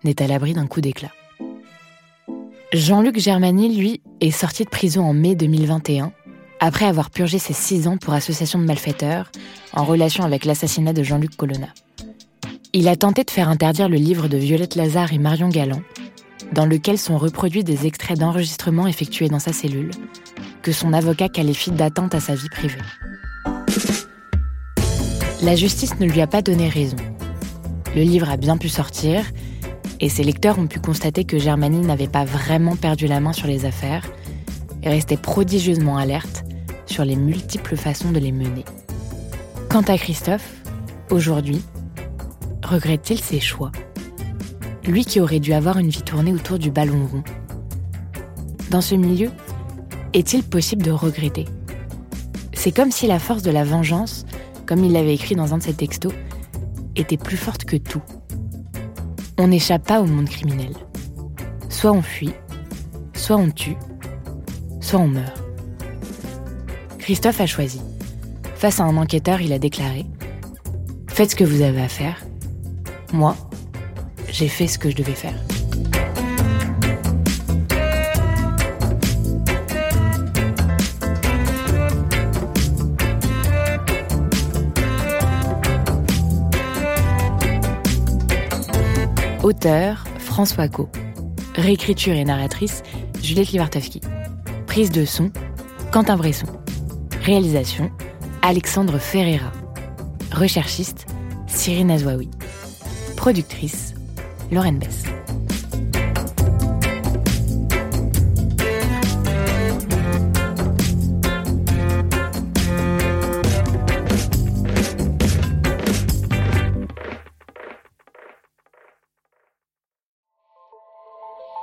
n'est 0.04 0.22
à 0.22 0.26
l'abri 0.26 0.52
d'un 0.52 0.66
coup 0.66 0.80
d'éclat. 0.80 1.12
Jean-Luc 2.72 3.18
Germani, 3.18 3.74
lui, 3.74 4.00
est 4.20 4.30
sorti 4.30 4.64
de 4.64 4.68
prison 4.68 5.04
en 5.04 5.14
mai 5.14 5.34
2021, 5.34 6.12
après 6.60 6.86
avoir 6.86 7.10
purgé 7.10 7.38
ses 7.38 7.52
six 7.52 7.86
ans 7.86 7.98
pour 7.98 8.14
association 8.14 8.58
de 8.58 8.64
malfaiteurs 8.64 9.30
en 9.72 9.84
relation 9.84 10.24
avec 10.24 10.44
l'assassinat 10.44 10.92
de 10.92 11.02
Jean-Luc 11.02 11.36
Colonna. 11.36 11.68
Il 12.72 12.88
a 12.88 12.96
tenté 12.96 13.22
de 13.22 13.30
faire 13.30 13.48
interdire 13.48 13.88
le 13.88 13.96
livre 13.96 14.28
de 14.28 14.36
Violette 14.36 14.74
Lazare 14.74 15.12
et 15.12 15.18
Marion 15.18 15.48
Galland, 15.48 15.82
dans 16.52 16.66
lequel 16.66 16.98
sont 16.98 17.18
reproduits 17.18 17.64
des 17.64 17.86
extraits 17.86 18.18
d'enregistrements 18.18 18.86
effectués 18.86 19.28
dans 19.28 19.38
sa 19.38 19.52
cellule, 19.52 19.90
que 20.62 20.72
son 20.72 20.92
avocat 20.92 21.28
qualifie 21.28 21.70
d'atteinte 21.70 22.14
à 22.14 22.20
sa 22.20 22.34
vie 22.34 22.48
privée. 22.48 22.80
La 25.42 25.56
justice 25.56 25.98
ne 26.00 26.06
lui 26.06 26.20
a 26.20 26.26
pas 26.26 26.42
donné 26.42 26.68
raison. 26.68 26.96
Le 27.94 28.02
livre 28.02 28.30
a 28.30 28.36
bien 28.36 28.56
pu 28.56 28.68
sortir, 28.68 29.24
et 30.00 30.08
ses 30.08 30.24
lecteurs 30.24 30.58
ont 30.58 30.66
pu 30.66 30.80
constater 30.80 31.24
que 31.24 31.38
Germanie 31.38 31.80
n'avait 31.80 32.08
pas 32.08 32.24
vraiment 32.24 32.76
perdu 32.76 33.06
la 33.06 33.20
main 33.20 33.32
sur 33.32 33.46
les 33.46 33.64
affaires 33.64 34.04
et 34.82 34.88
restait 34.88 35.16
prodigieusement 35.16 35.96
alerte 35.96 36.44
sur 36.86 37.04
les 37.04 37.16
multiples 37.16 37.76
façons 37.76 38.10
de 38.10 38.18
les 38.18 38.32
mener. 38.32 38.64
Quant 39.68 39.82
à 39.82 39.96
Christophe, 39.96 40.48
aujourd'hui, 41.10 41.62
regrette-t-il 42.62 43.20
ses 43.20 43.40
choix? 43.40 43.72
Lui 44.86 45.04
qui 45.04 45.20
aurait 45.20 45.40
dû 45.40 45.52
avoir 45.52 45.78
une 45.78 45.88
vie 45.88 46.02
tournée 46.02 46.32
autour 46.32 46.58
du 46.58 46.70
ballon 46.70 47.06
rond. 47.10 47.24
Dans 48.70 48.80
ce 48.80 48.94
milieu, 48.94 49.30
est-il 50.12 50.42
possible 50.42 50.82
de 50.82 50.90
regretter? 50.90 51.46
C'est 52.52 52.72
comme 52.72 52.90
si 52.90 53.06
la 53.06 53.18
force 53.18 53.42
de 53.42 53.50
la 53.50 53.64
vengeance, 53.64 54.26
comme 54.66 54.84
il 54.84 54.92
l'avait 54.92 55.14
écrit 55.14 55.34
dans 55.34 55.54
un 55.54 55.58
de 55.58 55.62
ses 55.62 55.74
textos, 55.74 56.12
était 56.96 57.16
plus 57.16 57.36
forte 57.36 57.64
que 57.64 57.76
tout. 57.76 58.02
On 59.38 59.48
n'échappe 59.48 59.86
pas 59.86 60.00
au 60.00 60.06
monde 60.06 60.28
criminel. 60.28 60.72
Soit 61.68 61.92
on 61.92 62.02
fuit, 62.02 62.32
soit 63.14 63.36
on 63.36 63.50
tue, 63.50 63.76
soit 64.80 65.00
on 65.00 65.08
meurt. 65.08 65.42
Christophe 66.98 67.40
a 67.40 67.46
choisi. 67.46 67.80
Face 68.54 68.80
à 68.80 68.84
un 68.84 68.96
enquêteur, 68.96 69.40
il 69.40 69.52
a 69.52 69.58
déclaré⁇ 69.58 70.06
Faites 71.10 71.32
ce 71.32 71.36
que 71.36 71.44
vous 71.44 71.62
avez 71.62 71.82
à 71.82 71.88
faire. 71.88 72.24
Moi, 73.12 73.36
j'ai 74.34 74.48
fait 74.48 74.66
ce 74.66 74.80
que 74.80 74.90
je 74.90 74.96
devais 74.96 75.14
faire. 75.14 75.32
Auteur 89.44 90.04
François 90.18 90.68
Co. 90.68 90.88
Réécriture 91.54 92.14
et 92.14 92.24
narratrice 92.24 92.82
Juliette 93.22 93.52
Livartowski. 93.52 94.00
Prise 94.66 94.90
de 94.90 95.04
son 95.04 95.30
Quentin 95.92 96.16
Bresson. 96.16 96.48
Réalisation 97.22 97.92
Alexandre 98.42 98.98
Ferreira. 98.98 99.52
Recherchiste 100.32 101.06
Cyrine 101.46 101.92
Azouaoui. 101.92 102.30
Productrice 103.16 103.93
Lorraine 104.50 104.78
Bess. 104.78 105.04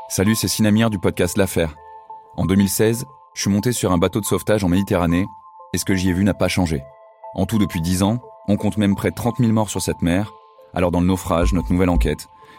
Salut, 0.10 0.36
c'est 0.36 0.50
Sinamir 0.50 0.90
du 0.90 1.00
podcast 1.00 1.38
L'Affaire. 1.38 1.74
En 2.36 2.46
2016, 2.46 3.06
je 3.34 3.42
suis 3.42 3.50
monté 3.50 3.72
sur 3.72 3.94
un 3.94 3.98
bateau 3.98 4.20
de 4.20 4.26
sauvetage 4.26 4.64
en 4.64 4.68
Méditerranée 4.68 5.26
et 5.74 5.78
ce 5.78 5.86
que 5.86 5.96
j'y 5.96 6.10
ai 6.10 6.14
vu 6.14 6.26
n'a 6.26 6.34
pas 6.34 6.50
changé. 6.50 6.84
En 7.34 7.46
tout, 7.46 7.58
depuis 7.58 7.80
10 7.80 8.04
ans, 8.04 8.20
on 8.50 8.58
compte 8.58 8.78
même 8.78 8.96
près 8.96 9.12
de 9.12 9.16
30 9.16 9.38
000 9.38 9.54
morts 9.54 9.70
sur 9.70 9.82
cette 9.82 10.02
mer. 10.02 10.34
Alors 10.74 10.92
dans 10.92 11.00
le 11.00 11.08
naufrage, 11.08 11.54
notre 11.54 11.72
nouvelle 11.72 11.90
enquête, 11.90 12.28